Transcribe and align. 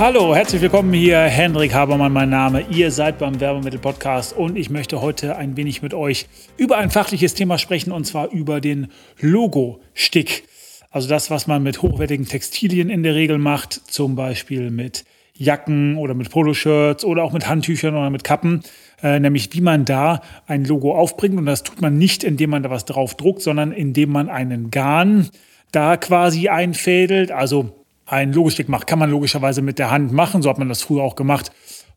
Hallo, 0.00 0.34
herzlich 0.34 0.62
willkommen 0.62 0.94
hier, 0.94 1.18
Hendrik 1.20 1.74
Habermann, 1.74 2.10
mein 2.10 2.30
Name. 2.30 2.64
Ihr 2.70 2.90
seid 2.90 3.18
beim 3.18 3.38
Werbemittel-Podcast 3.38 4.32
und 4.32 4.56
ich 4.56 4.70
möchte 4.70 5.02
heute 5.02 5.36
ein 5.36 5.58
wenig 5.58 5.82
mit 5.82 5.92
euch 5.92 6.26
über 6.56 6.78
ein 6.78 6.88
fachliches 6.88 7.34
Thema 7.34 7.58
sprechen 7.58 7.92
und 7.92 8.04
zwar 8.04 8.30
über 8.30 8.62
den 8.62 8.86
Logo-Stick. 9.20 10.44
Also 10.90 11.06
das, 11.06 11.30
was 11.30 11.46
man 11.46 11.62
mit 11.62 11.82
hochwertigen 11.82 12.24
Textilien 12.24 12.88
in 12.88 13.02
der 13.02 13.14
Regel 13.14 13.36
macht, 13.36 13.74
zum 13.74 14.16
Beispiel 14.16 14.70
mit 14.70 15.04
Jacken 15.34 15.98
oder 15.98 16.14
mit 16.14 16.30
Poloshirts 16.30 17.04
oder 17.04 17.22
auch 17.22 17.34
mit 17.34 17.46
Handtüchern 17.46 17.94
oder 17.94 18.08
mit 18.08 18.24
Kappen, 18.24 18.62
äh, 19.02 19.20
nämlich 19.20 19.52
wie 19.52 19.60
man 19.60 19.84
da 19.84 20.22
ein 20.46 20.64
Logo 20.64 20.94
aufbringt. 20.94 21.36
Und 21.36 21.44
das 21.44 21.62
tut 21.62 21.82
man 21.82 21.98
nicht, 21.98 22.24
indem 22.24 22.48
man 22.48 22.62
da 22.62 22.70
was 22.70 22.86
drauf 22.86 23.16
druckt, 23.16 23.42
sondern 23.42 23.70
indem 23.70 24.12
man 24.12 24.30
einen 24.30 24.70
Garn 24.70 25.28
da 25.72 25.98
quasi 25.98 26.48
einfädelt. 26.48 27.32
Also 27.32 27.79
ein 28.10 28.32
Logostick 28.32 28.68
macht, 28.68 28.86
kann 28.86 28.98
man 28.98 29.10
logischerweise 29.10 29.62
mit 29.62 29.78
der 29.78 29.90
Hand 29.90 30.12
machen. 30.12 30.42
So 30.42 30.50
hat 30.50 30.58
man 30.58 30.68
das 30.68 30.82
früher 30.82 31.02
auch 31.02 31.14
gemacht. 31.14 31.52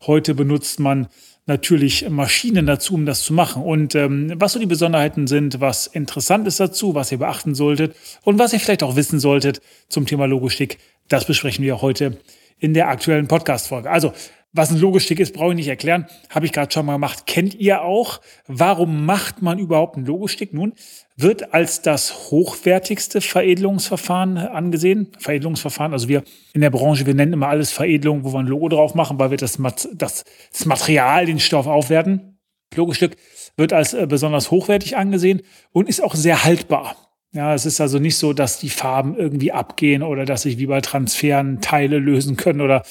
Heute 0.06 0.34
benutzt 0.34 0.78
man 0.78 1.08
natürlich 1.46 2.08
Maschinen 2.08 2.66
dazu, 2.66 2.94
um 2.94 3.04
das 3.04 3.22
zu 3.22 3.34
machen. 3.34 3.62
Und 3.62 3.94
ähm, 3.94 4.32
was 4.36 4.52
so 4.52 4.60
die 4.60 4.66
Besonderheiten 4.66 5.26
sind, 5.26 5.60
was 5.60 5.88
interessant 5.88 6.46
ist 6.46 6.60
dazu, 6.60 6.94
was 6.94 7.10
ihr 7.10 7.18
beachten 7.18 7.54
solltet 7.54 7.96
und 8.22 8.38
was 8.38 8.52
ihr 8.52 8.60
vielleicht 8.60 8.82
auch 8.82 8.96
wissen 8.96 9.18
solltet 9.18 9.60
zum 9.88 10.06
Thema 10.06 10.26
Logostick, 10.26 10.78
das 11.08 11.26
besprechen 11.26 11.64
wir 11.64 11.82
heute 11.82 12.18
in 12.58 12.74
der 12.74 12.88
aktuellen 12.88 13.26
Podcast-Folge. 13.26 13.90
Also 13.90 14.12
was 14.54 14.70
ein 14.70 14.78
Logostick 14.78 15.18
ist, 15.18 15.34
brauche 15.34 15.50
ich 15.50 15.56
nicht 15.56 15.68
erklären. 15.68 16.06
Habe 16.30 16.46
ich 16.46 16.52
gerade 16.52 16.72
schon 16.72 16.86
mal 16.86 16.94
gemacht. 16.94 17.26
Kennt 17.26 17.56
ihr 17.56 17.82
auch? 17.82 18.20
Warum 18.46 19.04
macht 19.04 19.42
man 19.42 19.58
überhaupt 19.58 19.96
ein 19.96 20.06
Logostick? 20.06 20.54
Nun, 20.54 20.74
wird 21.16 21.52
als 21.52 21.82
das 21.82 22.30
hochwertigste 22.30 23.20
Veredelungsverfahren 23.20 24.38
angesehen. 24.38 25.08
Veredelungsverfahren, 25.18 25.92
also 25.92 26.08
wir 26.08 26.22
in 26.52 26.60
der 26.60 26.70
Branche, 26.70 27.04
wir 27.04 27.14
nennen 27.14 27.32
immer 27.32 27.48
alles 27.48 27.72
Veredelung, 27.72 28.22
wo 28.24 28.32
wir 28.32 28.38
ein 28.38 28.46
Logo 28.46 28.68
drauf 28.68 28.94
machen, 28.94 29.18
weil 29.18 29.30
wir 29.30 29.38
das, 29.38 29.58
das, 29.92 30.24
das 30.52 30.66
Material, 30.66 31.26
den 31.26 31.40
Stoff 31.40 31.66
aufwerten. 31.66 32.38
Logostück 32.76 33.16
wird 33.56 33.72
als 33.72 33.92
äh, 33.92 34.06
besonders 34.06 34.52
hochwertig 34.52 34.96
angesehen 34.96 35.42
und 35.72 35.88
ist 35.88 36.02
auch 36.02 36.14
sehr 36.14 36.44
haltbar. 36.44 36.96
Ja, 37.32 37.54
es 37.54 37.66
ist 37.66 37.80
also 37.80 37.98
nicht 37.98 38.16
so, 38.16 38.32
dass 38.32 38.60
die 38.60 38.70
Farben 38.70 39.16
irgendwie 39.16 39.50
abgehen 39.50 40.04
oder 40.04 40.24
dass 40.24 40.42
sich 40.42 40.58
wie 40.58 40.66
bei 40.66 40.80
Transferen 40.80 41.60
Teile 41.60 41.98
lösen 41.98 42.36
können 42.36 42.60
oder 42.60 42.84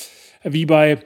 wie 0.43 0.65
bei 0.65 0.99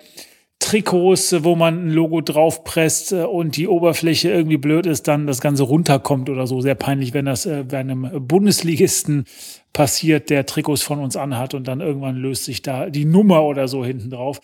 Trikots, 0.60 1.44
wo 1.44 1.56
man 1.56 1.88
ein 1.88 1.92
Logo 1.92 2.22
draufpresst 2.22 3.14
äh, 3.14 3.24
und 3.24 3.58
die 3.58 3.68
Oberfläche 3.68 4.30
irgendwie 4.30 4.58
blöd 4.58 4.86
ist, 4.86 5.08
dann 5.08 5.28
das 5.28 5.40
Ganze 5.40 5.64
runterkommt 5.64 6.30
oder 6.30 6.48
so. 6.48 6.62
Sehr 6.62 6.76
peinlich, 6.76 7.14
wenn 7.14 7.26
das 7.26 7.46
äh, 7.46 7.64
bei 7.64 7.80
einem 7.80 8.28
Bundesligisten 8.28 9.26
passiert, 9.74 10.30
der 10.30 10.46
Trikots 10.46 10.82
von 10.82 11.00
uns 11.00 11.16
anhat 11.16 11.54
und 11.54 11.68
dann 11.68 11.82
irgendwann 11.82 12.16
löst 12.16 12.46
sich 12.46 12.62
da 12.64 12.90
die 12.90 13.06
Nummer 13.06 13.44
oder 13.44 13.68
so 13.68 13.86
hinten 13.86 14.10
drauf. 14.10 14.40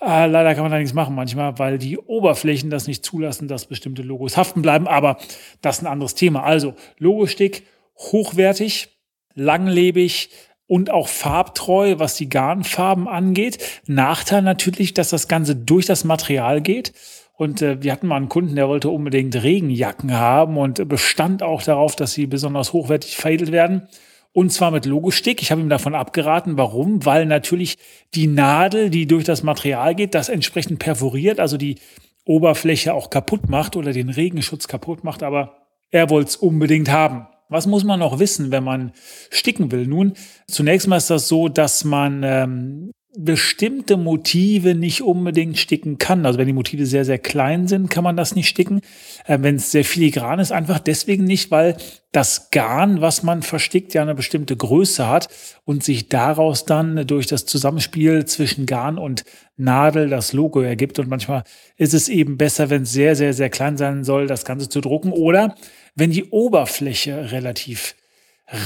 Äh, 0.00 0.26
leider 0.26 0.54
kann 0.54 0.62
man 0.62 0.72
da 0.72 0.78
nichts 0.78 0.94
machen 0.94 1.14
manchmal, 1.14 1.58
weil 1.58 1.78
die 1.78 1.98
Oberflächen 1.98 2.70
das 2.70 2.86
nicht 2.86 3.04
zulassen, 3.04 3.48
dass 3.48 3.66
bestimmte 3.66 4.02
Logos 4.02 4.36
haften 4.36 4.62
bleiben. 4.62 4.86
Aber 4.86 5.18
das 5.62 5.78
ist 5.78 5.82
ein 5.82 5.92
anderes 5.92 6.14
Thema. 6.14 6.42
Also 6.44 6.74
Logostick 6.98 7.64
hochwertig, 7.98 8.88
langlebig, 9.34 10.30
und 10.66 10.90
auch 10.90 11.08
farbtreu, 11.08 11.98
was 11.98 12.16
die 12.16 12.28
Garnfarben 12.28 13.08
angeht. 13.08 13.82
Nachteil 13.86 14.42
natürlich, 14.42 14.94
dass 14.94 15.10
das 15.10 15.28
Ganze 15.28 15.54
durch 15.54 15.86
das 15.86 16.04
Material 16.04 16.60
geht. 16.60 16.92
Und 17.34 17.62
äh, 17.62 17.82
wir 17.82 17.92
hatten 17.92 18.06
mal 18.06 18.16
einen 18.16 18.28
Kunden, 18.28 18.56
der 18.56 18.68
wollte 18.68 18.88
unbedingt 18.88 19.34
Regenjacken 19.42 20.12
haben 20.12 20.56
und 20.56 20.88
bestand 20.88 21.42
auch 21.42 21.62
darauf, 21.62 21.94
dass 21.94 22.12
sie 22.12 22.26
besonders 22.26 22.72
hochwertig 22.72 23.16
veredelt 23.16 23.52
werden. 23.52 23.88
Und 24.32 24.52
zwar 24.52 24.70
mit 24.70 24.84
Logostick. 24.84 25.40
Ich 25.40 25.50
habe 25.50 25.60
ihm 25.60 25.68
davon 25.68 25.94
abgeraten. 25.94 26.58
Warum? 26.58 27.04
Weil 27.06 27.26
natürlich 27.26 27.78
die 28.14 28.26
Nadel, 28.26 28.90
die 28.90 29.06
durch 29.06 29.24
das 29.24 29.42
Material 29.42 29.94
geht, 29.94 30.14
das 30.14 30.28
entsprechend 30.28 30.78
perforiert, 30.78 31.40
also 31.40 31.56
die 31.56 31.76
Oberfläche 32.24 32.92
auch 32.92 33.08
kaputt 33.08 33.48
macht 33.48 33.76
oder 33.76 33.92
den 33.92 34.10
Regenschutz 34.10 34.68
kaputt 34.68 35.04
macht. 35.04 35.22
Aber 35.22 35.68
er 35.90 36.10
wollte 36.10 36.30
es 36.30 36.36
unbedingt 36.36 36.90
haben. 36.90 37.26
Was 37.48 37.66
muss 37.66 37.84
man 37.84 38.00
noch 38.00 38.18
wissen, 38.18 38.50
wenn 38.50 38.64
man 38.64 38.92
sticken 39.30 39.70
will? 39.70 39.86
Nun, 39.86 40.14
zunächst 40.48 40.88
mal 40.88 40.96
ist 40.96 41.10
das 41.10 41.28
so, 41.28 41.48
dass 41.48 41.84
man 41.84 42.22
ähm, 42.24 42.90
bestimmte 43.18 43.96
Motive 43.96 44.74
nicht 44.74 45.02
unbedingt 45.02 45.56
sticken 45.56 45.96
kann. 45.96 46.26
Also 46.26 46.38
wenn 46.38 46.46
die 46.46 46.52
Motive 46.52 46.84
sehr, 46.84 47.04
sehr 47.04 47.18
klein 47.18 47.66
sind, 47.66 47.88
kann 47.88 48.04
man 48.04 48.16
das 48.16 48.34
nicht 48.34 48.48
sticken. 48.48 48.82
Äh, 49.24 49.38
wenn 49.40 49.56
es 49.56 49.70
sehr 49.70 49.84
filigran 49.84 50.38
ist, 50.38 50.52
einfach 50.52 50.78
deswegen 50.78 51.24
nicht, 51.24 51.50
weil 51.50 51.76
das 52.12 52.50
Garn, 52.50 53.00
was 53.00 53.22
man 53.22 53.42
verstickt, 53.42 53.94
ja 53.94 54.02
eine 54.02 54.14
bestimmte 54.14 54.56
Größe 54.56 55.08
hat 55.08 55.28
und 55.64 55.82
sich 55.82 56.08
daraus 56.08 56.66
dann 56.66 57.06
durch 57.06 57.26
das 57.26 57.46
Zusammenspiel 57.46 58.26
zwischen 58.26 58.66
Garn 58.66 58.98
und 58.98 59.24
Nadel 59.56 60.08
das 60.08 60.32
Logo 60.32 60.60
ergibt. 60.60 60.98
Und 60.98 61.08
manchmal 61.08 61.44
ist 61.76 61.94
es 61.94 62.08
eben 62.08 62.36
besser, 62.36 62.68
wenn 62.68 62.82
es 62.82 62.92
sehr, 62.92 63.16
sehr, 63.16 63.32
sehr 63.32 63.50
klein 63.50 63.78
sein 63.78 64.04
soll, 64.04 64.26
das 64.26 64.44
Ganze 64.44 64.68
zu 64.68 64.82
drucken. 64.82 65.12
Oder 65.12 65.54
wenn 65.96 66.10
die 66.10 66.24
Oberfläche 66.24 67.32
relativ 67.32 67.96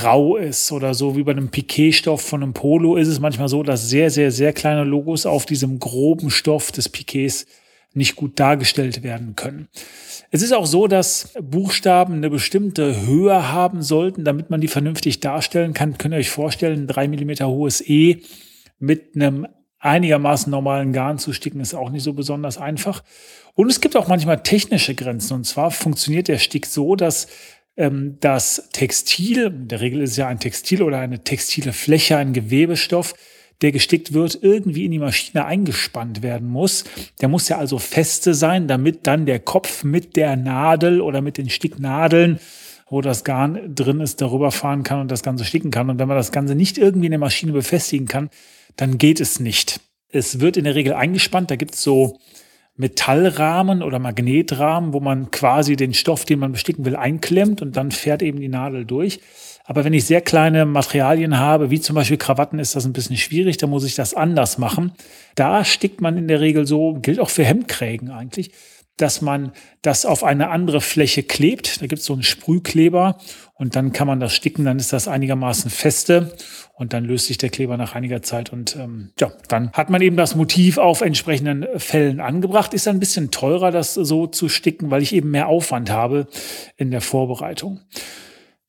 rau 0.04 0.36
ist 0.36 0.72
oder 0.72 0.92
so 0.92 1.16
wie 1.16 1.22
bei 1.22 1.32
einem 1.32 1.48
Piquet-Stoff 1.48 2.20
von 2.20 2.42
einem 2.42 2.52
Polo 2.52 2.96
ist 2.96 3.08
es 3.08 3.18
manchmal 3.18 3.48
so, 3.48 3.62
dass 3.62 3.88
sehr, 3.88 4.10
sehr, 4.10 4.30
sehr 4.30 4.52
kleine 4.52 4.84
Logos 4.84 5.24
auf 5.24 5.46
diesem 5.46 5.78
groben 5.78 6.30
Stoff 6.30 6.70
des 6.70 6.90
Piquets 6.90 7.46
nicht 7.94 8.14
gut 8.14 8.38
dargestellt 8.38 9.02
werden 9.02 9.36
können. 9.36 9.68
Es 10.30 10.42
ist 10.42 10.52
auch 10.52 10.66
so, 10.66 10.86
dass 10.86 11.32
Buchstaben 11.40 12.14
eine 12.14 12.30
bestimmte 12.30 13.06
Höhe 13.06 13.50
haben 13.50 13.82
sollten, 13.82 14.24
damit 14.24 14.50
man 14.50 14.60
die 14.60 14.68
vernünftig 14.68 15.20
darstellen 15.20 15.72
kann. 15.72 15.98
Könnt 15.98 16.14
ihr 16.14 16.18
euch 16.18 16.30
vorstellen, 16.30 16.82
ein 16.82 16.86
drei 16.86 17.08
Millimeter 17.08 17.48
hohes 17.48 17.80
E 17.80 18.22
mit 18.78 19.16
einem 19.16 19.46
einigermaßen 19.80 20.50
normalen 20.50 20.92
Garn 20.92 21.18
zu 21.18 21.32
sticken, 21.32 21.60
ist 21.60 21.74
auch 21.74 21.90
nicht 21.90 22.04
so 22.04 22.12
besonders 22.12 22.58
einfach. 22.58 23.02
Und 23.54 23.70
es 23.70 23.80
gibt 23.80 23.96
auch 23.96 24.08
manchmal 24.08 24.42
technische 24.42 24.94
Grenzen. 24.94 25.34
Und 25.34 25.44
zwar 25.44 25.70
funktioniert 25.70 26.28
der 26.28 26.38
Stick 26.38 26.66
so, 26.66 26.94
dass 26.96 27.26
ähm, 27.76 28.18
das 28.20 28.68
Textil, 28.72 29.46
in 29.46 29.68
der 29.68 29.80
Regel 29.80 30.02
ist 30.02 30.16
ja 30.16 30.28
ein 30.28 30.38
Textil 30.38 30.82
oder 30.82 30.98
eine 30.98 31.24
textile 31.24 31.72
Fläche, 31.72 32.16
ein 32.18 32.32
Gewebestoff, 32.32 33.14
der 33.62 33.72
gestickt 33.72 34.12
wird, 34.12 34.38
irgendwie 34.42 34.86
in 34.86 34.90
die 34.90 34.98
Maschine 34.98 35.44
eingespannt 35.44 36.22
werden 36.22 36.48
muss. 36.48 36.84
Der 37.20 37.28
muss 37.28 37.48
ja 37.48 37.58
also 37.58 37.78
feste 37.78 38.34
sein, 38.34 38.68
damit 38.68 39.06
dann 39.06 39.26
der 39.26 39.38
Kopf 39.38 39.84
mit 39.84 40.16
der 40.16 40.36
Nadel 40.36 41.00
oder 41.00 41.20
mit 41.20 41.36
den 41.36 41.50
Sticknadeln 41.50 42.38
wo 42.90 43.00
das 43.00 43.24
Garn 43.24 43.74
drin 43.74 44.00
ist, 44.00 44.20
darüber 44.20 44.50
fahren 44.50 44.82
kann 44.82 45.00
und 45.00 45.10
das 45.10 45.22
Ganze 45.22 45.44
sticken 45.44 45.70
kann. 45.70 45.88
Und 45.88 45.98
wenn 45.98 46.08
man 46.08 46.16
das 46.16 46.32
Ganze 46.32 46.54
nicht 46.54 46.76
irgendwie 46.76 47.06
in 47.06 47.12
der 47.12 47.20
Maschine 47.20 47.52
befestigen 47.52 48.06
kann, 48.06 48.30
dann 48.76 48.98
geht 48.98 49.20
es 49.20 49.40
nicht. 49.40 49.80
Es 50.08 50.40
wird 50.40 50.56
in 50.56 50.64
der 50.64 50.74
Regel 50.74 50.92
eingespannt. 50.92 51.50
Da 51.50 51.56
gibt 51.56 51.74
es 51.74 51.82
so 51.82 52.18
Metallrahmen 52.76 53.82
oder 53.82 53.98
Magnetrahmen, 53.98 54.92
wo 54.92 55.00
man 55.00 55.30
quasi 55.30 55.76
den 55.76 55.94
Stoff, 55.94 56.24
den 56.24 56.40
man 56.40 56.52
besticken 56.52 56.84
will, 56.84 56.96
einklemmt 56.96 57.62
und 57.62 57.76
dann 57.76 57.92
fährt 57.92 58.22
eben 58.22 58.40
die 58.40 58.48
Nadel 58.48 58.84
durch. 58.84 59.20
Aber 59.64 59.84
wenn 59.84 59.92
ich 59.92 60.04
sehr 60.04 60.20
kleine 60.20 60.66
Materialien 60.66 61.38
habe, 61.38 61.70
wie 61.70 61.80
zum 61.80 61.94
Beispiel 61.94 62.16
Krawatten, 62.16 62.58
ist 62.58 62.74
das 62.74 62.86
ein 62.86 62.92
bisschen 62.92 63.16
schwierig. 63.16 63.56
Da 63.58 63.68
muss 63.68 63.84
ich 63.84 63.94
das 63.94 64.14
anders 64.14 64.58
machen. 64.58 64.92
Da 65.36 65.64
stickt 65.64 66.00
man 66.00 66.16
in 66.16 66.26
der 66.26 66.40
Regel 66.40 66.66
so, 66.66 66.94
gilt 66.94 67.20
auch 67.20 67.30
für 67.30 67.44
Hemdkrägen 67.44 68.10
eigentlich 68.10 68.50
dass 69.00 69.22
man 69.22 69.52
das 69.82 70.04
auf 70.04 70.24
eine 70.24 70.50
andere 70.50 70.80
Fläche 70.80 71.22
klebt. 71.22 71.80
Da 71.80 71.86
gibt 71.86 72.00
es 72.00 72.06
so 72.06 72.12
einen 72.12 72.22
Sprühkleber 72.22 73.18
und 73.54 73.76
dann 73.76 73.92
kann 73.92 74.06
man 74.06 74.20
das 74.20 74.34
sticken, 74.34 74.64
dann 74.64 74.78
ist 74.78 74.92
das 74.92 75.08
einigermaßen 75.08 75.70
feste 75.70 76.36
und 76.74 76.92
dann 76.92 77.04
löst 77.04 77.26
sich 77.26 77.38
der 77.38 77.50
Kleber 77.50 77.76
nach 77.76 77.94
einiger 77.94 78.22
Zeit 78.22 78.52
und 78.52 78.76
ähm, 78.76 79.10
ja, 79.18 79.32
dann 79.48 79.72
hat 79.72 79.90
man 79.90 80.02
eben 80.02 80.16
das 80.16 80.34
Motiv 80.34 80.78
auf 80.78 81.00
entsprechenden 81.00 81.66
Fällen 81.78 82.20
angebracht. 82.20 82.74
Ist 82.74 82.88
ein 82.88 83.00
bisschen 83.00 83.30
teurer, 83.30 83.70
das 83.70 83.94
so 83.94 84.26
zu 84.26 84.48
sticken, 84.48 84.90
weil 84.90 85.02
ich 85.02 85.14
eben 85.14 85.30
mehr 85.30 85.48
Aufwand 85.48 85.90
habe 85.90 86.26
in 86.76 86.90
der 86.90 87.00
Vorbereitung. 87.00 87.80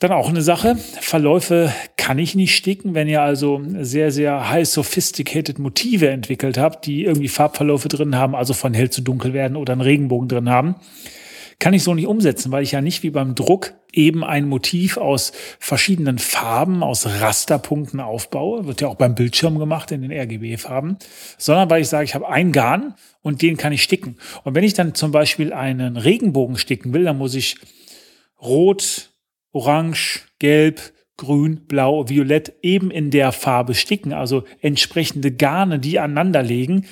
Dann 0.02 0.14
auch 0.14 0.30
eine 0.30 0.42
Sache, 0.42 0.78
Verläufe 1.00 1.72
kann 1.96 2.18
ich 2.18 2.34
nicht 2.34 2.56
sticken. 2.56 2.96
Wenn 2.96 3.08
ihr 3.08 3.22
also 3.22 3.62
sehr, 3.82 4.12
sehr 4.12 4.50
high 4.50 4.68
sophisticated 4.68 5.60
Motive 5.60 6.10
entwickelt 6.10 6.58
habt, 6.58 6.88
die 6.88 7.04
irgendwie 7.04 7.28
Farbverläufe 7.28 7.88
drin 7.88 8.16
haben, 8.16 8.34
also 8.34 8.56
von 8.56 8.74
hell 8.74 8.90
zu 8.90 9.04
dunkel 9.04 9.34
werden 9.34 9.56
oder 9.56 9.74
einen 9.74 9.82
Regenbogen 9.82 10.28
drin 10.28 10.50
haben, 10.50 10.74
kann 11.60 11.76
ich 11.76 11.84
so 11.84 11.94
nicht 11.94 12.08
umsetzen, 12.08 12.52
weil 12.52 12.64
ich 12.64 12.72
ja 12.72 12.82
nicht 12.82 13.04
wie 13.04 13.12
beim 13.12 13.36
Druck 13.36 13.76
eben 13.94 14.24
ein 14.24 14.48
Motiv 14.48 14.98
aus 14.98 15.34
verschiedenen 15.60 16.18
Farben, 16.18 16.82
aus 16.82 17.06
Rasterpunkten 17.06 18.00
aufbaue. 18.00 18.66
Wird 18.66 18.82
ja 18.82 18.88
auch 18.88 18.96
beim 18.96 19.14
Bildschirm 19.14 19.60
gemacht 19.60 19.92
in 19.92 20.02
den 20.02 20.12
RGB-Farben, 20.12 20.98
sondern 21.38 21.70
weil 21.70 21.84
ich 21.84 21.90
sage, 21.90 22.06
ich 22.06 22.16
habe 22.16 22.28
ein 22.28 22.52
Garn 22.52 22.96
und 23.22 23.44
den 23.44 23.56
kann 23.56 23.72
ich 23.72 23.84
sticken. 23.84 24.18
Und 24.44 24.56
wenn 24.56 24.64
ich 24.64 24.74
dann 24.74 24.96
zum 24.96 25.12
Beispiel 25.12 25.54
einen 25.54 25.96
Regenbogen 25.96 26.58
sticken 26.58 26.92
will, 26.92 27.04
dann 27.04 27.20
muss 27.20 27.36
ich 27.36 27.58
Rot, 28.42 29.11
Orange, 29.52 30.22
Gelb, 30.40 30.80
Grün, 31.18 31.68
Blau, 31.68 32.10
Violett 32.10 32.54
eben 32.62 32.90
in 32.90 33.12
der 33.12 33.32
Farbe 33.32 33.76
sticken, 33.76 34.12
also 34.12 34.44
entsprechende 34.62 35.32
Garne, 35.32 35.78
die 35.80 36.00
aneinander 36.00 36.42
legen. 36.42 36.86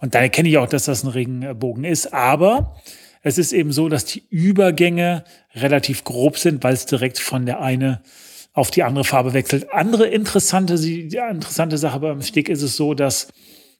Und 0.00 0.14
da 0.14 0.20
erkenne 0.20 0.48
ich 0.48 0.58
auch, 0.58 0.68
dass 0.68 0.86
das 0.86 1.04
ein 1.04 1.08
Regenbogen 1.08 1.84
ist. 1.84 2.14
Aber 2.14 2.76
es 3.22 3.36
ist 3.36 3.52
eben 3.52 3.72
so, 3.72 3.88
dass 3.88 4.04
die 4.04 4.22
Übergänge 4.30 5.24
relativ 5.54 6.04
grob 6.04 6.38
sind, 6.38 6.64
weil 6.64 6.74
es 6.74 6.86
direkt 6.86 7.18
von 7.18 7.46
der 7.46 7.60
eine 7.60 8.02
auf 8.54 8.70
die 8.70 8.84
andere 8.84 9.04
Farbe 9.04 9.34
wechselt. 9.34 9.72
Andere 9.72 10.06
interessante, 10.06 10.74
interessante 10.74 11.76
Sache 11.76 12.00
beim 12.00 12.22
Stick 12.22 12.48
ist 12.48 12.62
es 12.62 12.76
so, 12.76 12.94
dass 12.94 13.28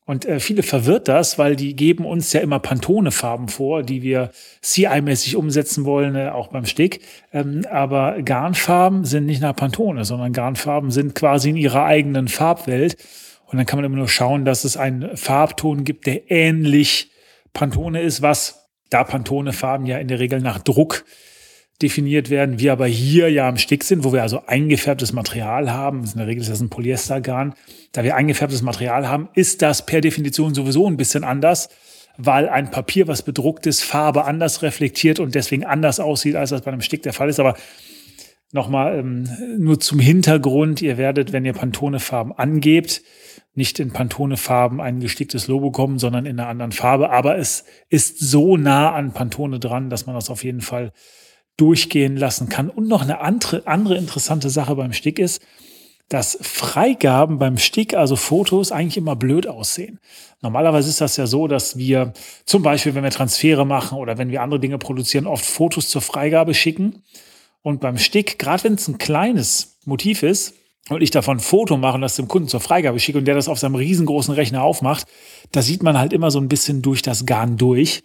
und 0.07 0.27
äh, 0.27 0.39
viele 0.39 0.63
verwirrt 0.63 1.09
das, 1.09 1.39
weil 1.39 1.57
die 1.57 1.75
geben 1.75 2.05
uns 2.05 2.33
ja 2.35 2.41
immer 2.41 2.59
Pantone-Farben 2.59 3.49
vor, 3.49 3.83
die 3.83 4.03
wir 4.03 4.31
CI-mäßig 4.63 5.37
umsetzen 5.37 5.87
wollen, 5.87 6.15
äh, 6.15 6.29
auch 6.29 6.49
beim 6.49 6.67
Stick. 6.67 7.01
Ähm, 7.33 7.65
aber 7.71 8.21
Garnfarben 8.23 9.05
sind 9.07 9.25
nicht 9.25 9.41
nach 9.41 9.57
Pantone, 9.57 10.05
sondern 10.05 10.35
Garnfarben 10.35 10.91
sind 10.91 11.15
quasi 11.15 11.51
in 11.51 11.57
ihrer 11.57 11.85
eigenen 11.85 12.29
Farbwelt. 12.29 12.97
Und 13.47 13.57
dann 13.57 13.67
kann 13.67 13.79
man 13.79 13.87
immer 13.87 13.97
nur 13.97 14.09
schauen, 14.09 14.45
dass 14.45 14.65
es 14.65 14.77
einen 14.77 15.17
Farbton 15.17 15.85
gibt, 15.85 16.07
der 16.07 16.31
ähnlich 16.31 17.11
Pantone 17.55 18.03
ist, 18.03 18.21
was 18.21 18.69
da 18.91 19.05
Pantone-Farben 19.05 19.87
ja 19.87 19.99
in 19.99 20.09
der 20.09 20.19
Regel 20.19 20.41
nach 20.41 20.59
Druck 20.59 21.05
definiert 21.83 22.31
werden. 22.31 22.59
Wir 22.59 22.73
aber 22.73 22.87
hier 22.87 23.31
ja 23.31 23.49
am 23.49 23.57
Stick 23.57 23.85
sind, 23.85 24.05
wo 24.05 24.13
wir 24.13 24.23
also 24.23 24.43
eingefärbtes 24.47 25.13
Material 25.13 25.73
haben, 25.73 26.05
in 26.05 26.19
der 26.19 26.27
Regel 26.27 26.43
ist 26.43 26.51
das 26.51 26.61
ein 26.61 26.71
Polyestergarn, 26.71 27.55
da 27.93 28.05
wir 28.05 28.15
eingefärbtes 28.15 28.63
Material 28.63 29.09
haben, 29.09 29.29
ist 29.35 29.63
das 29.63 29.85
per 29.85 30.01
Definition 30.01 30.55
sowieso 30.55 30.87
ein 30.87 30.97
bisschen 30.97 31.25
anders, 31.25 31.69
weil 32.17 32.49
ein 32.49 32.71
Papier, 32.71 33.09
was 33.09 33.23
bedruckt 33.23 33.67
ist, 33.67 33.83
Farbe 33.83 34.25
anders 34.25 34.63
reflektiert 34.63 35.19
und 35.19 35.35
deswegen 35.35 35.65
anders 35.65 35.99
aussieht, 35.99 36.37
als 36.37 36.51
das 36.51 36.63
bei 36.63 36.71
einem 36.71 36.81
Stick 36.81 37.03
der 37.03 37.13
Fall 37.13 37.29
ist. 37.29 37.41
Aber 37.41 37.57
nochmal 38.53 39.01
ähm, 39.01 39.29
nur 39.59 39.81
zum 39.81 39.99
Hintergrund, 39.99 40.81
ihr 40.81 40.97
werdet, 40.97 41.33
wenn 41.33 41.45
ihr 41.45 41.55
Pantone-Farben 41.55 42.33
angebt, 42.33 43.03
nicht 43.57 43.81
in 43.81 43.93
Pantone-Farben 43.93 44.81
ein 44.81 45.01
gesticktes 45.01 45.49
Logo 45.49 45.73
kommen, 45.73 45.99
sondern 45.99 46.25
in 46.25 46.39
einer 46.39 46.49
anderen 46.49 46.73
Farbe. 46.73 47.11
Aber 47.11 47.37
es 47.37 47.65
ist 47.89 48.21
so 48.21 48.57
nah 48.57 48.93
an 48.93 49.13
Pantone 49.13 49.59
dran, 49.59 49.91
dass 49.91 50.07
man 50.07 50.15
das 50.15 50.31
auf 50.31 50.45
jeden 50.45 50.61
Fall 50.61 50.93
durchgehen 51.57 52.17
lassen 52.17 52.49
kann. 52.49 52.71
Und 52.71 52.89
noch 52.89 53.03
eine 53.03 53.21
andere, 53.21 53.67
andere 53.67 53.97
interessante 53.97 54.51
Sache 54.51 54.75
beim 54.75 54.93
Stick 54.93 55.19
ist, 55.19 55.43
dass 56.09 56.39
Freigaben 56.41 57.39
beim 57.39 57.57
Stick, 57.57 57.95
also 57.95 58.17
Fotos, 58.17 58.73
eigentlich 58.73 58.97
immer 58.97 59.17
blöd 59.17 59.47
aussehen. 59.47 60.01
Normalerweise 60.43 60.91
ist 60.91 61.01
das 61.01 61.17
ja 61.17 61.27
so, 61.27 61.49
dass 61.49 61.79
wir 61.79 62.13
zum 62.45 62.63
Beispiel, 62.63 62.95
wenn 62.95 63.05
wir 63.05 63.11
Transfere 63.11 63.65
machen 63.65 63.99
oder 63.99 64.19
wenn 64.19 64.31
wir 64.31 64.43
andere 64.43 64.61
Dinge 64.61 64.79
produzieren, 64.79 65.27
oft 65.27 65.45
Fotos 65.45 65.89
zur 65.89 66.03
Freigabe 66.03 66.53
schicken. 66.53 67.03
Und 67.63 67.81
beim 67.81 67.97
Stick, 67.97 68.39
gerade 68.39 68.65
wenn 68.65 68.75
es 68.75 68.87
ein 68.89 68.99
kleines 68.99 69.79
Motiv 69.87 70.23
ist, 70.23 70.55
und 70.91 71.03
ich 71.03 71.11
davon 71.11 71.39
ein 71.39 71.41
Foto 71.41 71.79
mache 71.79 71.95
und 71.95 72.03
das 72.03 72.17
dem 72.17 72.29
Kunden 72.29 72.49
zur 72.49 72.61
Freigabe 72.61 73.01
schicke 73.01 73.17
und 73.17 73.25
der 73.25 73.35
das 73.35 73.49
auf 73.49 73.59
seinem 73.59 73.75
riesengroßen 73.75 74.35
Rechner 74.35 74.63
aufmacht, 74.63 75.07
da 75.51 75.63
sieht 75.63 75.83
man 75.83 75.99
halt 75.99 76.13
immer 76.13 76.31
so 76.31 76.39
ein 76.39 76.49
bisschen 76.49 76.83
durch 76.83 77.01
das 77.01 77.25
Garn 77.25 77.57
durch 77.57 78.03